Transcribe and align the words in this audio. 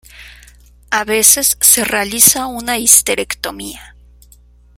A 0.89 1.03
veces 1.03 1.55
se 1.61 1.85
realiza 1.85 2.47
una 2.47 2.79
histerectomía. 2.79 3.95